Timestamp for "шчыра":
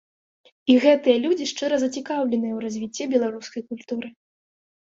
1.51-1.75